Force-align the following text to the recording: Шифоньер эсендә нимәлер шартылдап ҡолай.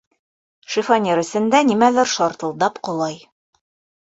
Шифоньер 0.75 1.19
эсендә 1.23 1.61
нимәлер 1.73 2.11
шартылдап 2.15 2.81
ҡолай. 2.89 3.21